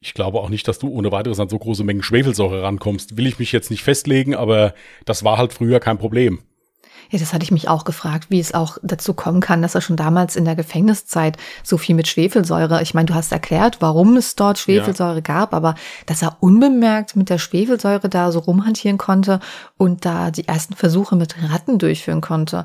[0.00, 3.16] ich glaube auch nicht, dass du ohne weiteres an so große Mengen Schwefelsäure rankommst.
[3.16, 6.40] Will ich mich jetzt nicht festlegen, aber das war halt früher kein Problem.
[7.10, 9.80] Ja, das hatte ich mich auch gefragt, wie es auch dazu kommen kann, dass er
[9.80, 14.16] schon damals in der Gefängniszeit so viel mit Schwefelsäure, ich meine, du hast erklärt, warum
[14.16, 19.40] es dort Schwefelsäure gab, aber dass er unbemerkt mit der Schwefelsäure da so rumhantieren konnte
[19.76, 22.64] und da die ersten Versuche mit Ratten durchführen konnte.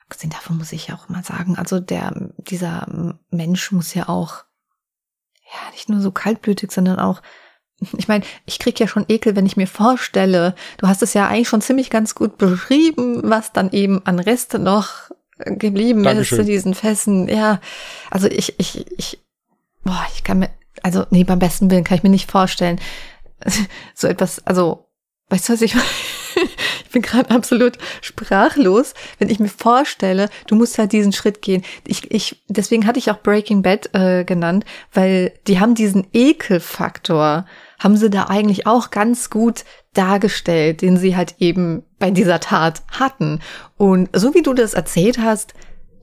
[0.00, 4.44] Abgesehen davon muss ich ja auch mal sagen, also der, dieser Mensch muss ja auch,
[5.54, 7.22] ja, nicht nur so kaltblütig, sondern auch
[7.98, 11.28] ich meine, ich krieg ja schon Ekel, wenn ich mir vorstelle, du hast es ja
[11.28, 16.38] eigentlich schon ziemlich ganz gut beschrieben, was dann eben an Reste noch geblieben Dankeschön.
[16.38, 17.28] ist zu diesen Fessen.
[17.28, 17.60] Ja,
[18.10, 19.18] also ich, ich, ich,
[19.82, 20.50] boah, ich kann mir,
[20.82, 22.80] also nee, beim besten Willen kann ich mir nicht vorstellen,
[23.94, 24.88] so etwas, also,
[25.28, 25.86] weißt du, was ich meine?
[26.94, 31.64] Bin gerade absolut sprachlos, wenn ich mir vorstelle, du musst halt diesen Schritt gehen.
[31.84, 37.46] Ich, ich, deswegen hatte ich auch Breaking Bad äh, genannt, weil die haben diesen Ekelfaktor,
[37.80, 42.82] haben sie da eigentlich auch ganz gut dargestellt, den sie halt eben bei dieser Tat
[42.92, 43.40] hatten.
[43.76, 45.54] Und so wie du das erzählt hast,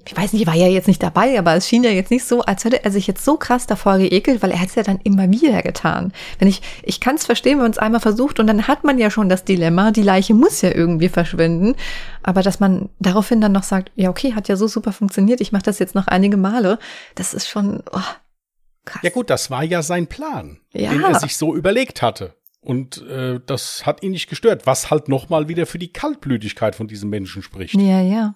[0.05, 2.25] ich weiß nicht, ich war ja jetzt nicht dabei, aber es schien ja jetzt nicht
[2.25, 4.83] so, als hätte er sich jetzt so krass davor geekelt, weil er hat es ja
[4.83, 6.11] dann immer wieder getan.
[6.39, 8.97] Wenn ich, ich kann es verstehen, wenn man es einmal versucht und dann hat man
[8.97, 11.75] ja schon das Dilemma, die Leiche muss ja irgendwie verschwinden.
[12.23, 15.51] Aber dass man daraufhin dann noch sagt, ja okay, hat ja so super funktioniert, ich
[15.51, 16.79] mache das jetzt noch einige Male,
[17.15, 17.99] das ist schon oh,
[18.85, 19.03] krass.
[19.03, 20.91] Ja gut, das war ja sein Plan, Ja.
[20.91, 22.35] den er sich so überlegt hatte.
[22.63, 26.87] Und äh, das hat ihn nicht gestört, was halt nochmal wieder für die Kaltblütigkeit von
[26.87, 27.73] diesem Menschen spricht.
[27.73, 28.35] Ja, ja.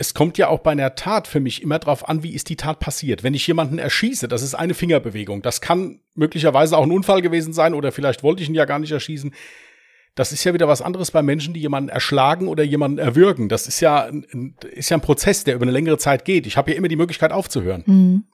[0.00, 2.56] Es kommt ja auch bei einer Tat für mich immer drauf an, wie ist die
[2.56, 3.22] Tat passiert.
[3.22, 5.42] Wenn ich jemanden erschieße, das ist eine Fingerbewegung.
[5.42, 8.78] Das kann möglicherweise auch ein Unfall gewesen sein oder vielleicht wollte ich ihn ja gar
[8.78, 9.34] nicht erschießen.
[10.14, 13.50] Das ist ja wieder was anderes bei Menschen, die jemanden erschlagen oder jemanden erwürgen.
[13.50, 14.10] Das ist ja
[14.70, 16.46] ist ja ein Prozess, der über eine längere Zeit geht.
[16.46, 17.84] Ich habe ja immer die Möglichkeit aufzuhören.
[17.84, 18.24] Hm.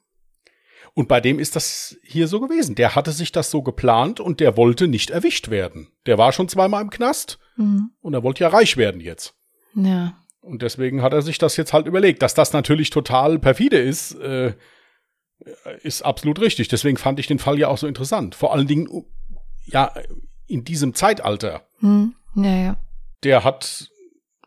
[0.94, 2.76] Und bei dem ist das hier so gewesen.
[2.76, 5.88] Der hatte sich das so geplant und der wollte nicht erwischt werden.
[6.06, 7.90] Der war schon zweimal im Knast Hm.
[8.02, 9.34] und er wollte ja reich werden jetzt.
[9.74, 10.22] Ja.
[10.46, 12.22] Und deswegen hat er sich das jetzt halt überlegt.
[12.22, 14.54] Dass das natürlich total perfide ist, äh,
[15.82, 16.68] ist absolut richtig.
[16.68, 18.34] Deswegen fand ich den Fall ja auch so interessant.
[18.34, 18.88] Vor allen Dingen,
[19.64, 19.92] ja,
[20.46, 21.66] in diesem Zeitalter.
[21.80, 22.14] Hm.
[22.36, 22.76] Ja, ja.
[23.24, 23.90] Der hat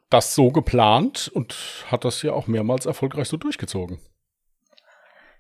[0.10, 1.56] das so geplant und
[1.88, 4.00] hat das ja auch mehrmals erfolgreich so durchgezogen.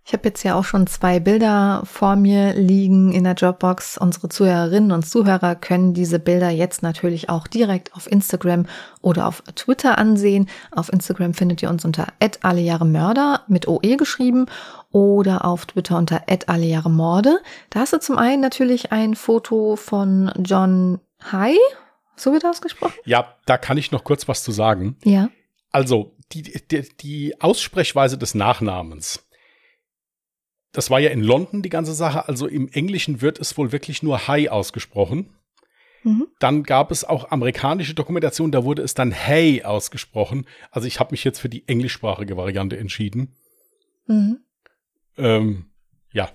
[0.10, 3.96] Ich habe jetzt ja auch schon zwei Bilder vor mir liegen in der Dropbox.
[4.00, 8.66] Unsere Zuhörerinnen und Zuhörer können diese Bilder jetzt natürlich auch direkt auf Instagram
[9.02, 10.50] oder auf Twitter ansehen.
[10.72, 12.08] Auf Instagram findet ihr uns unter
[12.42, 14.48] @allejahremörder mit OE geschrieben
[14.90, 17.38] oder auf Twitter unter @allejahremorde.
[17.70, 21.60] Da hast du zum einen natürlich ein Foto von John High,
[22.16, 22.96] so wird ausgesprochen?
[23.06, 24.98] Ja, da kann ich noch kurz was zu sagen.
[25.04, 25.30] Ja.
[25.72, 29.29] Also, die, die, die Aussprechweise des Nachnamens.
[30.80, 32.30] Das war ja in London die ganze Sache.
[32.30, 35.30] Also im Englischen wird es wohl wirklich nur Hi ausgesprochen.
[36.04, 36.28] Mhm.
[36.40, 40.46] Dann gab es auch amerikanische Dokumentationen, da wurde es dann Hey ausgesprochen.
[40.72, 43.36] Also ich habe mich jetzt für die englischsprachige Variante entschieden.
[44.08, 44.38] Mhm.
[45.18, 45.66] Ähm,
[46.14, 46.30] ja,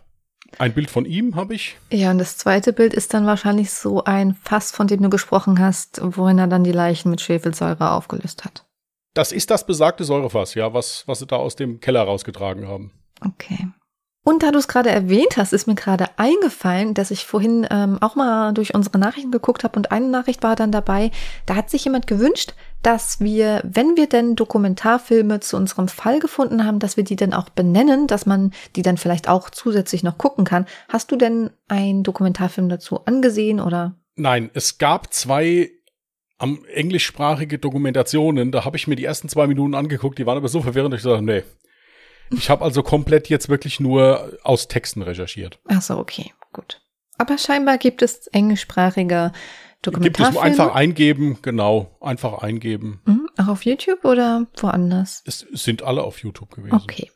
[0.59, 1.79] ein Bild von ihm habe ich.
[1.91, 5.59] Ja, und das zweite Bild ist dann wahrscheinlich so ein Fass, von dem du gesprochen
[5.59, 8.67] hast, worin er dann die Leichen mit Schwefelsäure aufgelöst hat.
[9.15, 12.93] Das ist das besagte Säurefass, ja, was, was sie da aus dem Keller rausgetragen haben.
[13.23, 13.69] Okay.
[14.27, 17.99] Und da du es gerade erwähnt hast, ist mir gerade eingefallen, dass ich vorhin ähm,
[18.01, 21.11] auch mal durch unsere Nachrichten geguckt habe und eine Nachricht war dann dabei,
[21.45, 26.65] da hat sich jemand gewünscht, dass wir, wenn wir denn Dokumentarfilme zu unserem Fall gefunden
[26.65, 30.17] haben, dass wir die dann auch benennen, dass man die dann vielleicht auch zusätzlich noch
[30.17, 30.65] gucken kann.
[30.89, 33.95] Hast du denn einen Dokumentarfilm dazu angesehen oder?
[34.17, 35.71] Nein, es gab zwei
[36.39, 38.53] am englischsprachige Dokumentationen.
[38.53, 41.01] Da habe ich mir die ersten zwei Minuten angeguckt, die waren aber so verwirrend, dass
[41.01, 41.43] ich dachte, nee.
[42.31, 45.61] Ich habe also komplett jetzt wirklich nur aus Texten recherchiert.
[45.69, 46.81] Ach so, okay, gut.
[47.19, 49.33] Aber scheinbar gibt es englischsprachige
[49.93, 53.03] Gibt es einfach eingeben, genau, einfach eingeben.
[53.05, 55.23] Mhm, auch auf YouTube oder woanders?
[55.27, 56.75] Es sind alle auf YouTube gewesen.
[56.75, 57.11] Okay.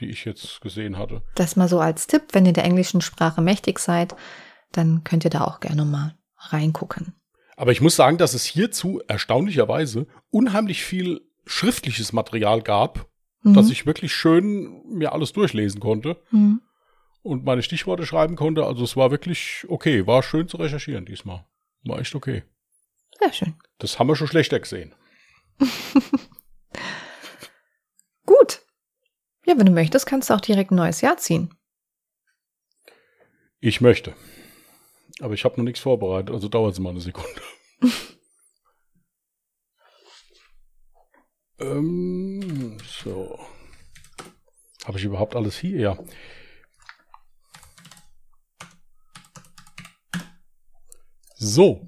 [0.00, 1.22] Die ich jetzt gesehen hatte.
[1.34, 4.14] Das mal so als Tipp, wenn ihr der englischen Sprache mächtig seid,
[4.72, 7.14] dann könnt ihr da auch gerne mal reingucken.
[7.56, 13.09] Aber ich muss sagen, dass es hierzu erstaunlicherweise unheimlich viel schriftliches Material gab,
[13.42, 13.54] mhm.
[13.54, 16.16] dass ich wirklich schön mir alles durchlesen konnte.
[16.30, 16.60] Mhm.
[17.22, 18.64] Und meine Stichworte schreiben konnte.
[18.64, 21.44] Also es war wirklich okay, war schön zu recherchieren diesmal.
[21.84, 22.44] War echt okay.
[23.18, 23.54] Sehr schön.
[23.78, 24.94] Das haben wir schon schlechter gesehen.
[28.26, 28.62] Gut.
[29.44, 31.54] Ja, wenn du möchtest, kannst du auch direkt ein neues Jahr ziehen.
[33.60, 34.14] Ich möchte.
[35.20, 37.28] Aber ich habe noch nichts vorbereitet, also dauert es mal eine Sekunde.
[41.60, 43.38] ähm, so.
[44.84, 45.78] Habe ich überhaupt alles hier?
[45.78, 45.96] Ja.
[51.34, 51.86] So.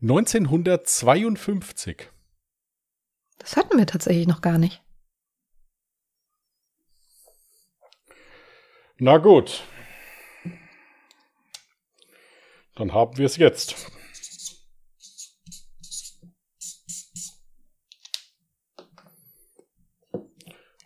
[0.00, 2.08] 1952.
[3.38, 4.82] Das hatten wir tatsächlich noch gar nicht.
[8.98, 9.62] Na gut.
[12.74, 13.92] Dann haben wir es jetzt.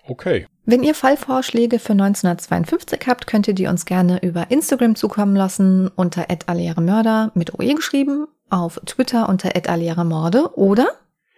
[0.04, 0.46] Okay.
[0.64, 5.88] Wenn ihr Fallvorschläge für 1952 habt, könnt ihr die uns gerne über Instagram zukommen lassen
[5.88, 10.88] unter @allearemörder mit OE geschrieben, auf Twitter unter @allearemorde oder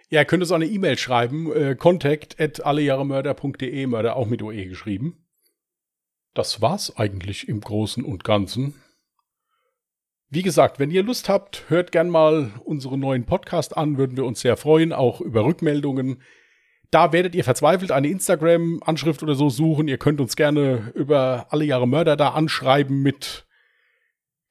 [0.09, 4.43] ja, ihr könnt uns auch eine E-Mail schreiben, äh, contact at allejahremörder.de, Mörder auch mit
[4.43, 5.25] OE geschrieben.
[6.35, 8.75] Das war's eigentlich im Großen und Ganzen.
[10.29, 14.25] Wie gesagt, wenn ihr Lust habt, hört gern mal unseren neuen Podcast an, würden wir
[14.25, 16.21] uns sehr freuen, auch über Rückmeldungen.
[16.91, 19.87] Da werdet ihr verzweifelt eine Instagram-Anschrift oder so suchen.
[19.87, 23.45] Ihr könnt uns gerne über alle Jahre Mörder da anschreiben mit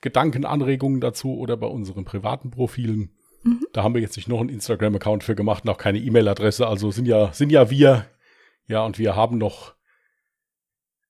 [0.00, 3.16] Gedankenanregungen dazu oder bei unseren privaten Profilen.
[3.42, 3.66] Mhm.
[3.72, 6.66] Da haben wir jetzt nicht noch einen Instagram-Account für gemacht, noch keine E-Mail-Adresse.
[6.66, 8.06] Also sind ja, sind ja wir.
[8.66, 9.74] Ja, und wir haben noch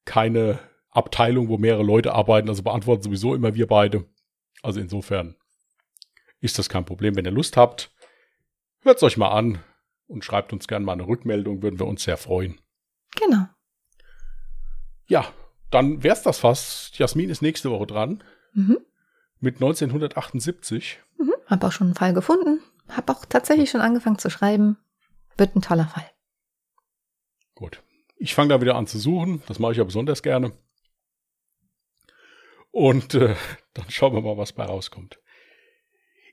[0.04, 0.58] keine
[0.90, 2.48] Abteilung, wo mehrere Leute arbeiten.
[2.48, 4.04] Also beantworten sowieso immer wir beide.
[4.62, 5.36] Also insofern
[6.40, 7.16] ist das kein Problem.
[7.16, 7.92] Wenn ihr Lust habt,
[8.82, 9.58] hört es euch mal an
[10.06, 12.60] und schreibt uns gerne mal eine Rückmeldung, würden wir uns sehr freuen.
[13.16, 13.46] Genau.
[15.06, 15.32] Ja,
[15.70, 16.98] dann wär's das fast.
[16.98, 18.22] Jasmin ist nächste Woche dran.
[18.52, 18.78] Mhm.
[19.40, 21.00] Mit 1978.
[21.18, 21.34] Mhm.
[21.46, 22.60] Hab auch schon einen Fall gefunden.
[22.88, 24.78] Hab auch tatsächlich schon angefangen zu schreiben.
[25.36, 26.08] Wird ein toller Fall.
[27.54, 27.82] Gut.
[28.16, 29.42] Ich fange da wieder an zu suchen.
[29.46, 30.52] Das mache ich ja besonders gerne.
[32.70, 33.34] Und äh,
[33.74, 35.20] dann schauen wir mal, was bei rauskommt.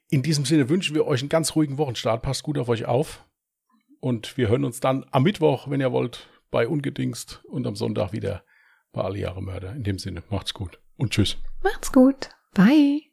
[0.10, 2.22] In diesem Sinne wünschen wir euch einen ganz ruhigen Wochenstart.
[2.22, 3.26] Passt gut auf euch auf.
[4.02, 8.12] Und wir hören uns dann am Mittwoch, wenn ihr wollt, bei Ungedingst und am Sonntag
[8.12, 8.44] wieder
[8.92, 9.74] bei Alle Jahre Mörder.
[9.74, 11.38] In dem Sinne, macht's gut und tschüss.
[11.64, 12.30] Macht's gut.
[12.54, 13.11] Bye.